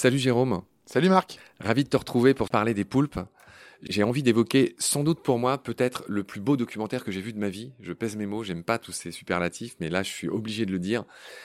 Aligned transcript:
Salut 0.00 0.18
Jérôme. 0.18 0.62
Salut 0.86 1.10
Marc. 1.10 1.38
Ravi 1.58 1.84
de 1.84 1.88
te 1.90 1.96
retrouver 1.98 2.32
pour 2.32 2.48
parler 2.48 2.72
des 2.72 2.86
poulpes. 2.86 3.20
J'ai 3.82 4.02
envie 4.02 4.22
d'évoquer, 4.22 4.74
sans 4.78 5.04
doute 5.04 5.22
pour 5.22 5.38
moi, 5.38 5.62
peut-être 5.62 6.04
le 6.08 6.24
plus 6.24 6.40
beau 6.40 6.56
documentaire 6.56 7.04
que 7.04 7.12
j'ai 7.12 7.20
vu 7.20 7.34
de 7.34 7.38
ma 7.38 7.50
vie. 7.50 7.74
Je 7.80 7.92
pèse 7.92 8.16
mes 8.16 8.24
mots, 8.24 8.42
j'aime 8.42 8.64
pas 8.64 8.78
tous 8.78 8.92
ces 8.92 9.10
superlatifs, 9.10 9.76
mais 9.78 9.90
là 9.90 10.02
je 10.02 10.08
suis 10.08 10.28
obligé 10.28 10.64
de 10.64 10.72
le 10.72 10.78
dire, 10.78 11.04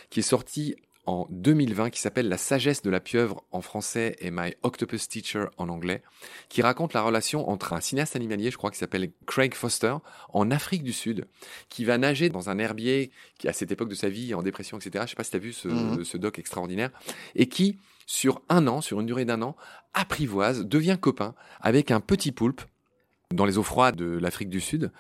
qui 0.10 0.22
est 0.22 0.24
sorti 0.24 0.78
en 1.06 1.28
2020 1.30 1.90
qui 1.90 2.00
s'appelle 2.00 2.28
La 2.30 2.38
sagesse 2.38 2.82
de 2.82 2.90
la 2.90 3.00
pieuvre 3.00 3.44
en 3.52 3.62
français 3.62 4.16
et 4.20 4.32
My 4.32 4.54
Octopus 4.64 5.08
Teacher 5.08 5.46
en 5.58 5.70
anglais, 5.70 6.02
qui 6.50 6.62
raconte 6.62 6.94
la 6.94 7.02
relation 7.02 7.50
entre 7.50 7.74
un 7.74 7.82
cinéaste 7.82 8.16
animalier, 8.16 8.52
je 8.52 8.58
crois, 8.58 8.72
qui 8.72 8.78
s'appelle 8.78 9.12
Craig 9.26 9.54
Foster, 9.54 9.96
en 10.34 10.52
Afrique 10.52 10.84
du 10.84 10.94
Sud, 10.94 11.28
qui 11.70 11.86
va 11.86 11.98
nager 11.98 12.30
dans 12.30 12.50
un 12.50 12.58
herbier 12.60 13.12
qui, 13.38 13.48
à 13.48 13.54
cette 13.54 13.72
époque 13.72 13.90
de 13.90 13.96
sa 13.96 14.10
vie, 14.10 14.34
en 14.34 14.42
dépression, 14.42 14.78
etc., 14.78 15.04
je 15.06 15.12
sais 15.12 15.16
pas 15.16 15.24
si 15.24 15.32
tu 15.32 15.38
as 15.38 15.40
vu 15.40 15.54
ce, 15.54 15.68
Mhm. 15.68 16.04
ce 16.04 16.18
doc 16.18 16.40
extraordinaire, 16.40 16.92
et 17.36 17.48
qui, 17.48 17.78
sur 18.06 18.42
un 18.50 18.68
an, 18.68 18.82
sur 18.82 19.00
une 19.00 19.06
durée 19.08 19.26
d'un 19.26 19.42
an, 19.42 19.56
apprivoise, 19.94 20.66
devient 20.66 20.98
copain 21.00 21.36
avec 21.62 21.92
un 21.92 22.00
petit 22.00 22.32
poulpe 22.32 22.62
dans 23.34 23.46
les 23.46 23.58
eaux 23.58 23.64
froides 23.64 23.96
de 23.96 24.18
l'Afrique 24.18 24.50
du 24.50 24.62
Sud, 24.62 24.92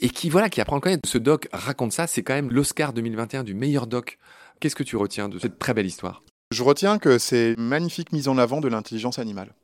et 0.00 0.08
qui, 0.08 0.30
voilà, 0.30 0.48
qui 0.48 0.60
apprend 0.60 0.76
à 0.76 0.78
le 0.78 0.82
connaître. 0.82 1.08
Ce 1.08 1.18
doc 1.18 1.48
raconte 1.52 1.92
ça, 1.92 2.06
c'est 2.06 2.22
quand 2.22 2.34
même 2.34 2.50
l'Oscar 2.50 2.92
2021 2.92 3.44
du 3.44 3.54
meilleur 3.54 3.86
doc. 3.86 4.18
Qu'est-ce 4.60 4.76
que 4.76 4.82
tu 4.82 4.96
retiens 4.96 5.28
de 5.28 5.38
cette 5.38 5.58
très 5.58 5.74
belle 5.74 5.86
histoire? 5.86 6.22
Je 6.52 6.62
retiens 6.62 6.98
que 6.98 7.18
c'est 7.18 7.54
une 7.56 7.66
magnifique 7.66 8.12
mise 8.12 8.28
en 8.28 8.36
avant 8.36 8.60
de 8.60 8.68
l'intelligence 8.68 9.18
animale 9.18 9.54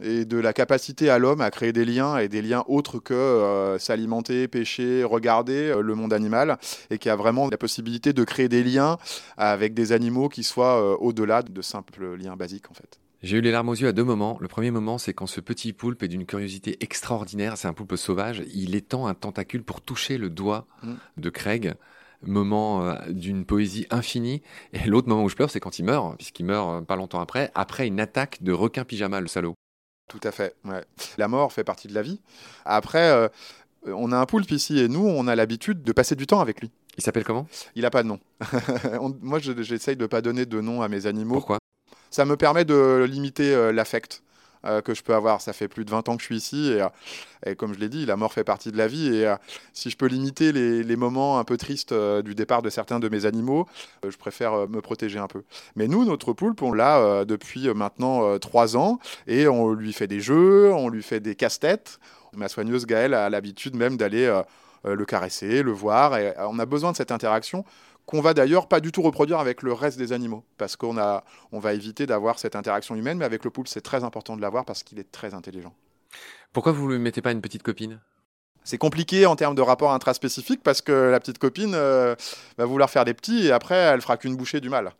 et 0.00 0.24
de 0.24 0.38
la 0.38 0.52
capacité 0.52 1.10
à 1.10 1.18
l'homme 1.18 1.40
à 1.40 1.50
créer 1.50 1.72
des 1.72 1.84
liens 1.84 2.18
et 2.18 2.28
des 2.28 2.42
liens 2.42 2.64
autres 2.66 2.98
que 2.98 3.14
euh, 3.14 3.78
s'alimenter, 3.78 4.48
pêcher, 4.48 5.04
regarder 5.04 5.70
euh, 5.70 5.82
le 5.82 5.94
monde 5.94 6.12
animal 6.12 6.58
et 6.90 6.98
qui 6.98 7.08
a 7.08 7.16
vraiment 7.16 7.48
la 7.48 7.58
possibilité 7.58 8.12
de 8.12 8.24
créer 8.24 8.48
des 8.48 8.64
liens 8.64 8.96
avec 9.36 9.74
des 9.74 9.92
animaux 9.92 10.28
qui 10.28 10.44
soient 10.44 10.82
euh, 10.82 10.96
au-delà 10.96 11.42
de 11.42 11.62
simples 11.62 12.16
liens 12.16 12.36
basiques 12.36 12.70
en 12.70 12.74
fait. 12.74 13.01
J'ai 13.22 13.36
eu 13.38 13.40
les 13.40 13.52
larmes 13.52 13.68
aux 13.68 13.74
yeux 13.74 13.88
à 13.88 13.92
deux 13.92 14.02
moments. 14.04 14.36
Le 14.40 14.48
premier 14.48 14.70
moment, 14.72 14.98
c'est 14.98 15.14
quand 15.14 15.26
ce 15.28 15.40
petit 15.40 15.72
poulpe 15.72 16.02
est 16.02 16.08
d'une 16.08 16.26
curiosité 16.26 16.76
extraordinaire. 16.80 17.56
C'est 17.56 17.68
un 17.68 17.72
poulpe 17.72 17.94
sauvage. 17.96 18.42
Il 18.52 18.74
étend 18.74 19.06
un 19.06 19.14
tentacule 19.14 19.62
pour 19.62 19.80
toucher 19.80 20.18
le 20.18 20.28
doigt 20.30 20.66
Mm. 20.82 20.94
de 21.18 21.30
Craig. 21.30 21.74
Moment 22.24 22.84
euh, 22.84 22.94
d'une 23.08 23.44
poésie 23.44 23.86
infinie. 23.90 24.42
Et 24.72 24.86
l'autre 24.88 25.08
moment 25.08 25.24
où 25.24 25.28
je 25.28 25.34
pleure, 25.36 25.50
c'est 25.50 25.60
quand 25.60 25.78
il 25.78 25.84
meurt, 25.84 26.16
puisqu'il 26.16 26.46
meurt 26.46 26.68
euh, 26.70 26.80
pas 26.84 26.96
longtemps 26.96 27.20
après, 27.20 27.50
après 27.54 27.86
une 27.86 27.98
attaque 28.00 28.42
de 28.42 28.52
requin 28.52 28.84
pyjama, 28.84 29.20
le 29.20 29.26
salaud. 29.28 29.54
Tout 30.08 30.20
à 30.24 30.30
fait. 30.32 30.54
ouais. 30.64 30.84
La 31.18 31.26
mort 31.28 31.52
fait 31.52 31.64
partie 31.64 31.88
de 31.88 31.94
la 31.94 32.02
vie. 32.02 32.20
Après, 32.64 33.10
euh, 33.10 33.28
on 33.86 34.12
a 34.12 34.16
un 34.18 34.26
poulpe 34.26 34.50
ici 34.52 34.78
et 34.78 34.88
nous, 34.88 35.04
on 35.06 35.26
a 35.26 35.34
l'habitude 35.36 35.82
de 35.82 35.92
passer 35.92 36.14
du 36.16 36.26
temps 36.26 36.40
avec 36.40 36.60
lui. 36.60 36.70
Il 36.96 37.02
s'appelle 37.02 37.24
comment? 37.24 37.46
Il 37.74 37.82
n'a 37.82 37.90
pas 37.90 38.02
de 38.02 38.08
nom. 38.08 38.20
Moi, 39.20 39.38
je- 39.40 39.60
j'essaye 39.62 39.96
de 39.96 40.02
ne 40.02 40.06
pas 40.06 40.20
donner 40.22 40.44
de 40.46 40.60
nom 40.60 40.82
à 40.82 40.88
mes 40.88 41.06
animaux. 41.06 41.34
Pourquoi? 41.34 41.58
Ça 42.12 42.26
me 42.26 42.36
permet 42.36 42.66
de 42.66 43.06
limiter 43.08 43.54
euh, 43.54 43.72
l'affect 43.72 44.22
euh, 44.66 44.82
que 44.82 44.92
je 44.92 45.02
peux 45.02 45.14
avoir. 45.14 45.40
Ça 45.40 45.54
fait 45.54 45.66
plus 45.66 45.86
de 45.86 45.90
20 45.90 46.10
ans 46.10 46.16
que 46.16 46.20
je 46.20 46.26
suis 46.26 46.36
ici 46.36 46.72
et, 46.72 46.82
euh, 46.82 46.88
et 47.46 47.56
comme 47.56 47.72
je 47.72 47.80
l'ai 47.80 47.88
dit, 47.88 48.04
la 48.04 48.16
mort 48.16 48.34
fait 48.34 48.44
partie 48.44 48.70
de 48.70 48.76
la 48.76 48.86
vie. 48.86 49.08
Et 49.08 49.34
si 49.72 49.88
je 49.88 49.96
peux 49.96 50.06
limiter 50.06 50.52
les, 50.52 50.96
moments 50.96 51.38
un 51.38 51.44
peu 51.44 51.56
tristes 51.56 51.94
du 51.94 52.34
départ 52.34 52.60
de 52.60 52.68
certains 52.68 53.00
de 53.00 53.08
mes 53.08 53.24
animaux, 53.24 53.66
je 54.06 54.16
préfère 54.16 54.68
me 54.68 54.80
protéger 54.82 55.18
un 55.18 55.26
peu. 55.26 55.42
Mais 55.74 55.88
nous, 55.88 56.04
notre 56.04 56.34
poulpe, 56.34 56.60
on 56.60 56.72
l'a 56.72 57.24
depuis 57.24 57.66
maintenant 57.74 58.24
euh, 58.24 58.38
trois 58.38 58.76
ans 58.76 59.00
et 59.26 59.48
on 59.48 59.72
lui 59.72 59.94
fait 59.94 60.06
des 60.06 60.20
jeux, 60.20 60.70
on 60.72 60.90
lui 60.90 61.02
fait 61.02 61.18
des 61.18 61.34
casse-têtes. 61.34 61.98
Ma 62.36 62.48
soigneuse 62.48 62.84
Gaëlle 62.84 63.14
a 63.14 63.30
l'habitude 63.30 63.74
même 63.74 63.96
d'aller 63.96 64.42
le 64.84 65.04
caresser, 65.06 65.62
le 65.62 65.72
voir. 65.72 66.16
Et 66.18 66.34
on 66.38 66.58
a 66.58 66.66
besoin 66.66 66.92
de 66.92 66.96
cette 66.96 67.10
interaction 67.10 67.64
qu'on 68.12 68.20
va 68.20 68.34
d'ailleurs 68.34 68.68
pas 68.68 68.80
du 68.80 68.92
tout 68.92 69.00
reproduire 69.00 69.38
avec 69.38 69.62
le 69.62 69.72
reste 69.72 69.96
des 69.96 70.12
animaux, 70.12 70.44
parce 70.58 70.76
qu'on 70.76 70.98
a, 70.98 71.24
on 71.50 71.60
va 71.60 71.72
éviter 71.72 72.04
d'avoir 72.04 72.38
cette 72.38 72.56
interaction 72.56 72.94
humaine, 72.94 73.16
mais 73.16 73.24
avec 73.24 73.42
le 73.42 73.50
poulpe, 73.50 73.68
c'est 73.68 73.80
très 73.80 74.04
important 74.04 74.36
de 74.36 74.42
l'avoir 74.42 74.66
parce 74.66 74.82
qu'il 74.82 74.98
est 74.98 75.10
très 75.10 75.32
intelligent. 75.32 75.72
Pourquoi 76.52 76.72
vous 76.72 76.86
ne 76.88 76.96
lui 76.96 76.98
mettez 77.00 77.22
pas 77.22 77.32
une 77.32 77.40
petite 77.40 77.62
copine? 77.62 78.00
C'est 78.64 78.76
compliqué 78.76 79.24
en 79.24 79.34
termes 79.34 79.54
de 79.54 79.62
rapport 79.62 79.94
intraspécifique 79.94 80.62
parce 80.62 80.82
que 80.82 80.92
la 80.92 81.20
petite 81.20 81.38
copine 81.38 81.72
euh, 81.74 82.14
va 82.58 82.66
vouloir 82.66 82.90
faire 82.90 83.06
des 83.06 83.14
petits 83.14 83.46
et 83.46 83.50
après, 83.50 83.76
elle 83.76 84.02
fera 84.02 84.18
qu'une 84.18 84.36
bouchée 84.36 84.60
du 84.60 84.68
mâle. 84.68 84.92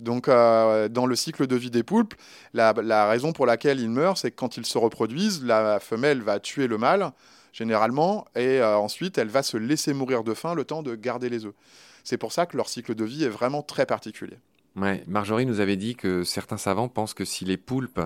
Donc, 0.00 0.28
euh, 0.28 0.88
dans 0.88 1.04
le 1.04 1.16
cycle 1.16 1.46
de 1.46 1.56
vie 1.56 1.70
des 1.70 1.82
poulpes, 1.82 2.14
la, 2.54 2.72
la 2.82 3.06
raison 3.08 3.34
pour 3.34 3.44
laquelle 3.44 3.78
ils 3.78 3.90
meurent, 3.90 4.16
c'est 4.16 4.30
que 4.30 4.36
quand 4.36 4.56
ils 4.56 4.64
se 4.64 4.78
reproduisent, 4.78 5.44
la 5.44 5.80
femelle 5.80 6.22
va 6.22 6.40
tuer 6.40 6.66
le 6.66 6.78
mâle, 6.78 7.12
généralement, 7.54 8.26
et 8.34 8.60
euh, 8.60 8.76
ensuite, 8.76 9.16
elle 9.16 9.28
va 9.28 9.44
se 9.44 9.56
laisser 9.56 9.94
mourir 9.94 10.24
de 10.24 10.34
faim 10.34 10.54
le 10.54 10.64
temps 10.64 10.82
de 10.82 10.96
garder 10.96 11.28
les 11.28 11.46
œufs. 11.46 11.54
C'est 12.02 12.18
pour 12.18 12.32
ça 12.32 12.46
que 12.46 12.56
leur 12.56 12.68
cycle 12.68 12.94
de 12.96 13.04
vie 13.04 13.24
est 13.24 13.28
vraiment 13.28 13.62
très 13.62 13.86
particulier. 13.86 14.36
Marjorie 15.06 15.46
nous 15.46 15.60
avait 15.60 15.76
dit 15.76 15.94
que 15.94 16.24
certains 16.24 16.56
savants 16.56 16.88
pensent 16.88 17.14
que 17.14 17.24
si 17.24 17.44
les 17.44 17.56
poulpes 17.56 18.00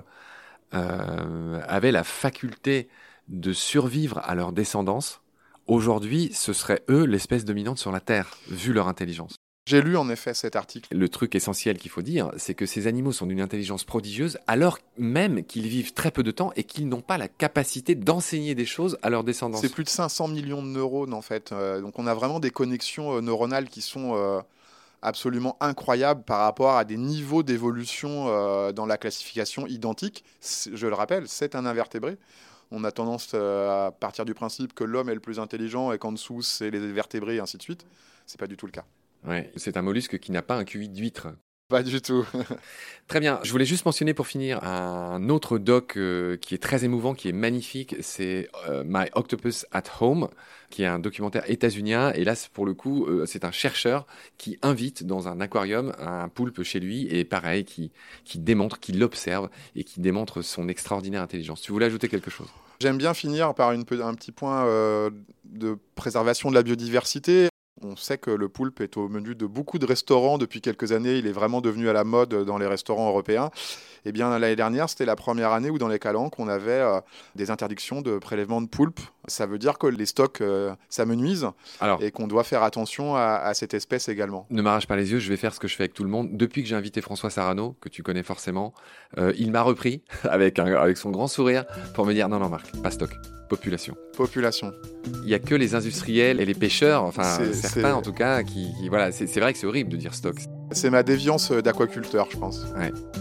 euh, 0.75 1.61
avaient 1.67 1.93
la 1.93 2.05
faculté 2.05 2.89
de 3.29 3.55
survivre 3.55 4.19
à 4.19 4.35
leur 4.35 4.53
descendance, 4.53 5.23
aujourd'hui, 5.67 6.31
ce 6.35 6.53
serait 6.53 6.83
eux 6.91 7.05
l'espèce 7.05 7.47
dominante 7.47 7.79
sur 7.79 7.91
la 7.91 8.01
Terre, 8.01 8.37
vu 8.49 8.75
leur 8.75 8.87
intelligence. 8.87 9.37
J'ai 9.69 9.83
lu 9.83 9.99
en 9.99 10.09
effet 10.09 10.33
cet 10.33 10.57
article. 10.57 10.97
Le 10.97 11.11
truc 11.11 11.35
essentiel 11.35 11.77
qu'il 11.77 11.91
faut 11.91 12.01
dire, 12.01 12.31
c'est 12.39 12.55
que 12.55 12.65
ces 12.65 12.87
animaux 12.87 13.13
sont 13.13 13.27
d'une 13.27 13.43
intelligence 13.43 13.85
prodigieuse, 13.85 14.39
alors 14.47 14.79
même 14.97 15.45
qu'ils 15.45 15.69
vivent 15.69 15.93
très 15.93 16.11
peu 16.11 16.23
de 16.23 16.31
temps 16.31 16.53
et 16.57 16.65
qu'ils 16.65 16.89
n'ont 16.89 17.03
pas 17.03 17.19
la 17.19 17.29
capacité 17.29 17.95
d'enseigner 17.95 18.55
des 18.55 18.65
choses 18.65 18.97
à 19.03 19.11
leur 19.11 19.25
descendance. 19.25 19.61
C'est 19.61 19.69
plus 19.69 19.85
de 19.85 19.91
500 19.91 20.29
millions 20.29 20.63
de 20.63 20.69
neurones 20.69 21.13
en 21.13 21.21
fait. 21.21 21.53
Euh, 21.53 21.83
donc 21.83 21.99
on 21.99 22.07
a 22.07 22.15
vraiment 22.15 22.41
des 22.41 22.51
connexions 22.51 23.19
euh, 23.19 23.21
neuronales 23.21 23.69
qui 23.69 23.83
sont 23.83 24.15
euh, 24.17 24.41
absolument 25.03 25.59
incroyables 25.61 26.23
par 26.23 26.39
rapport 26.39 26.79
à 26.79 26.87
des 26.87 26.97
niveaux 26.97 27.43
d'évolution 27.43 28.73
dans 28.73 28.87
la 28.87 28.97
classification 28.97 29.67
identique. 29.67 30.25
Je 30.41 30.87
le 30.87 30.95
rappelle, 30.95 31.29
c'est 31.29 31.55
un 31.55 31.67
invertébré. 31.67 32.17
On 32.71 32.85
a 32.85 32.91
tendance 32.91 33.35
à 33.35 33.93
partir 34.01 34.25
du 34.25 34.33
principe 34.33 34.73
que 34.73 34.85
l'homme 34.85 35.11
est 35.11 35.15
le 35.15 35.21
plus 35.21 35.39
intelligent 35.39 35.93
et 35.93 35.99
qu'en 35.99 36.13
dessous 36.13 36.41
c'est 36.41 36.71
les 36.71 36.91
vertébrés 36.91 37.37
et 37.37 37.41
ainsi 37.41 37.59
de 37.59 37.63
suite. 37.63 37.85
C'est 38.25 38.41
pas 38.41 38.47
du 38.47 38.57
tout 38.57 38.65
le 38.65 38.73
cas. 38.73 38.87
Ouais, 39.27 39.53
c'est 39.57 39.77
un 39.77 39.83
mollusque 39.83 40.19
qui 40.19 40.33
n'a 40.33 40.43
pas 40.43 40.57
un 40.57 40.65
QI 40.65 40.89
d'huître. 40.89 41.29
Pas 41.69 41.83
du 41.83 42.01
tout. 42.01 42.27
Très 43.09 43.21
bien. 43.21 43.41
Je 43.43 43.53
voulais 43.53 43.67
juste 43.67 43.85
mentionner 43.85 44.15
pour 44.15 44.27
finir 44.27 44.65
un 44.65 45.29
autre 45.29 45.59
doc 45.59 45.99
euh, 45.99 46.39
qui 46.39 46.55
est 46.55 46.63
très 46.63 46.87
émouvant, 46.87 47.13
qui 47.13 47.29
est 47.29 47.33
magnifique. 47.33 47.95
C'est 48.01 48.49
euh, 48.69 48.85
My 48.87 49.05
Octopus 49.13 49.67
at 49.71 49.83
Home, 50.01 50.29
qui 50.71 50.83
est 50.83 50.87
un 50.87 50.99
documentaire 50.99 51.43
états-unien. 51.51 52.11
Et 52.15 52.25
là, 52.25 52.33
pour 52.55 52.65
le 52.65 52.73
coup, 52.73 53.05
euh, 53.05 53.27
c'est 53.27 53.45
un 53.45 53.51
chercheur 53.51 54.07
qui 54.39 54.59
invite 54.63 55.05
dans 55.05 55.29
un 55.29 55.43
aquarium 55.43 55.93
un 55.99 56.31
poulpe 56.31 56.63
chez 56.63 56.81
lui 56.81 57.07
et 57.15 57.25
pareil, 57.25 57.67
qui, 57.67 57.91
qui 58.25 58.39
démontre, 58.39 58.81
qui 58.81 58.93
l'observe 58.93 59.51
et 59.77 59.85
qui 59.85 60.01
démontre 60.01 60.41
son 60.41 60.71
extraordinaire 60.71 61.21
intelligence. 61.21 61.61
Tu 61.61 61.73
voulais 61.73 61.87
ajouter 61.87 62.09
quelque 62.09 62.31
chose? 62.31 62.49
J'aime 62.81 62.97
bien 62.97 63.13
finir 63.13 63.53
par 63.55 63.73
une 63.73 63.85
un 64.01 64.15
petit 64.15 64.33
point 64.33 64.65
de 65.45 65.79
préservation 65.97 66.49
de 66.49 66.55
la 66.55 66.63
biodiversité. 66.63 67.49
On 67.83 67.95
sait 67.97 68.19
que 68.19 68.31
le 68.31 68.49
poulpe 68.49 68.81
est 68.81 68.97
au 68.97 69.09
menu 69.09 69.35
de 69.35 69.47
beaucoup 69.47 69.79
de 69.79 69.87
restaurants 69.87 70.37
depuis 70.39 70.61
quelques 70.61 70.91
années. 70.93 71.17
Il 71.19 71.27
est 71.27 71.33
vraiment 71.33 71.61
devenu 71.61 71.89
à 71.89 71.93
la 71.93 72.03
mode 72.05 72.35
dans 72.45 72.59
les 72.59 72.67
restaurants 72.67 73.09
européens. 73.09 73.51
Eh 74.05 74.11
bien, 74.13 74.31
l'année 74.37 74.57
dernière, 74.57 74.89
c'était 74.89 75.05
la 75.05 75.15
première 75.17 75.53
année 75.53 75.71
où 75.71 75.79
dans 75.79 75.87
les 75.89 75.99
calanques, 75.99 76.39
on 76.39 76.49
avait 76.49 76.71
euh, 76.73 77.01
des 77.37 77.51
interdictions 77.51 78.01
de 78.03 78.19
prélèvement 78.19 78.61
de 78.61 78.67
poulpe. 78.69 79.01
Ça 79.29 79.47
veut 79.47 79.59
dire 79.59 79.79
que 79.79 79.87
les 79.87 80.07
stocks 80.07 80.41
euh, 80.41 80.75
s'amenuisent 80.89 81.49
et 82.01 82.11
qu'on 82.11 82.27
doit 82.27 82.45
faire 82.45 82.63
attention 82.63 83.15
à, 83.17 83.21
à 83.45 83.55
cette 83.55 83.75
espèce 83.75 84.09
également. 84.09 84.47
ne 84.51 84.63
m'arrache 84.63 84.87
pas 84.87 84.97
les 84.97 85.13
yeux, 85.13 85.19
je 85.19 85.29
vais 85.29 85.37
faire 85.37 85.55
ce 85.55 85.61
que 85.61 85.69
je 85.69 85.77
fais 85.77 85.85
avec 85.85 85.95
tout 85.95 86.05
le 86.05 86.11
monde. 86.11 86.31
Depuis 86.37 86.63
que 86.63 86.69
j'ai 86.69 86.77
invité 86.77 87.01
François 87.01 87.31
Sarano, 87.31 87.77
que 87.81 87.89
tu 87.89 88.03
connais 88.03 88.23
forcément, 88.23 88.73
euh, 89.19 89.33
il 89.39 89.51
m'a 89.53 89.63
repris 89.63 90.03
avec, 90.25 90.59
un- 90.59 90.75
avec 90.77 90.97
son 90.97 91.11
grand 91.11 91.29
sourire 91.29 91.65
pour 91.95 92.07
me 92.07 92.13
dire 92.15 92.29
non, 92.29 92.39
non, 92.39 92.49
Marc, 92.49 92.73
pas 92.83 92.91
stock, 92.91 93.11
population. 93.49 93.97
Population. 94.17 94.73
Il 95.23 95.27
n'y 95.29 95.35
a 95.35 95.39
que 95.39 95.55
les 95.55 95.75
industriels 95.75 96.41
et 96.41 96.45
les 96.45 96.55
pêcheurs, 96.55 97.03
enfin 97.05 97.39
certains 97.53 97.95
en 97.95 98.03
tout 98.03 98.13
cas, 98.13 98.43
qui, 98.43 98.69
qui- 98.79 98.89
voilà, 98.89 99.11
c'est 99.13 99.41
vrai 99.41 99.53
que 99.53 99.59
c'est 99.59 99.67
horrible 99.67 99.91
de 99.91 99.97
dire 99.97 100.15
stock, 100.15 100.37
C'est 100.73 100.91
ma 100.91 101.03
déviance 101.03 101.51
d'aquaculteur, 101.51 102.29
je 102.31 102.37
pense. 102.37 102.67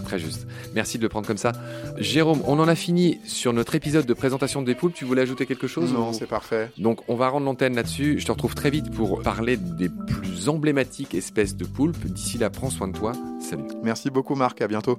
très 0.04 0.18
juste. 0.18 0.46
Merci 0.74 0.98
de 0.98 1.02
le 1.02 1.08
prendre 1.08 1.26
comme 1.26 1.38
ça. 1.38 1.52
Jérôme, 1.96 2.40
on 2.46 2.58
en 2.58 2.68
a 2.68 2.74
fini 2.74 3.20
sur 3.24 3.52
notre 3.52 3.74
épisode 3.74 4.06
de 4.06 4.14
présentation 4.14 4.62
des 4.62 4.74
poules. 4.74 4.92
Tu 4.92 5.04
voulais 5.04 5.22
ajouter 5.22 5.46
quelque 5.46 5.66
chose 5.66 5.92
Non, 5.92 6.10
ou- 6.10 6.12
c'est 6.12 6.26
parfait. 6.26 6.70
Donc 6.78 7.00
on 7.08 7.14
va 7.14 7.28
rendre 7.28 7.46
l'antenne 7.46 7.74
là-dessus. 7.74 8.18
Je 8.20 8.26
te 8.26 8.32
retrouve 8.32 8.54
très 8.54 8.70
vite 8.70 8.90
pour 8.90 9.22
parler 9.22 9.56
des 9.56 9.88
plus 9.88 10.48
emblématiques 10.48 11.14
espèces 11.14 11.56
de 11.56 11.64
poulpes. 11.64 12.04
D'ici 12.06 12.38
là, 12.38 12.50
prends 12.50 12.70
soin 12.70 12.88
de 12.88 12.96
toi. 12.96 13.12
Salut. 13.40 13.64
Merci 13.82 14.10
beaucoup, 14.10 14.34
Marc. 14.34 14.60
À 14.62 14.68
bientôt. 14.68 14.98